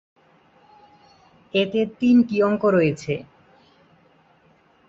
[1.53, 3.13] এতে তিনটি অঙ্ক রয়েছে।